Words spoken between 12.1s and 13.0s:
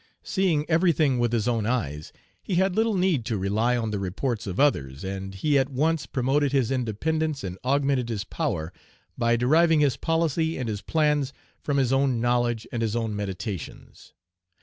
knowledge and his